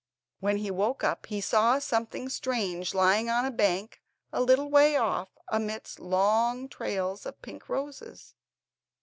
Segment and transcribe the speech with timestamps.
[0.39, 4.01] When he woke up he saw something strange lying on a bank
[4.33, 8.33] a little way off, amidst long trails of pink roses.